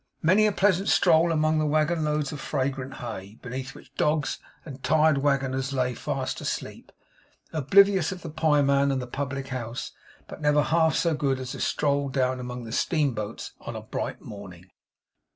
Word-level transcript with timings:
Many 0.23 0.47
a 0.47 0.51
pleasant 0.51 0.89
stroll 0.89 1.31
among 1.31 1.59
the 1.59 1.65
waggon 1.67 2.03
loads 2.03 2.31
of 2.31 2.39
fragrant 2.41 2.95
hay, 2.95 3.37
beneath 3.43 3.75
which 3.75 3.93
dogs 3.93 4.39
and 4.65 4.81
tired 4.81 5.19
waggoners 5.19 5.73
lay 5.73 5.93
fast 5.93 6.41
asleep, 6.41 6.91
oblivious 7.53 8.11
of 8.11 8.23
the 8.23 8.31
pieman 8.31 8.91
and 8.91 8.99
the 8.99 9.05
public 9.05 9.49
house. 9.49 9.91
But 10.27 10.41
never 10.41 10.63
half 10.63 10.95
so 10.95 11.13
good 11.13 11.39
a 11.39 11.45
stroll 11.45 12.07
as 12.09 12.13
down 12.13 12.39
among 12.39 12.63
the 12.63 12.71
steamboats 12.71 13.51
on 13.59 13.75
a 13.75 13.81
bright 13.83 14.21
morning. 14.23 14.71